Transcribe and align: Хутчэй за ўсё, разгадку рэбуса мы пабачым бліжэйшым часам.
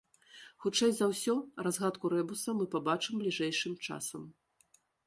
Хутчэй 0.63 0.91
за 0.99 1.09
ўсё, 1.11 1.35
разгадку 1.69 2.13
рэбуса 2.17 2.49
мы 2.63 2.71
пабачым 2.75 3.13
бліжэйшым 3.25 3.73
часам. 3.87 4.27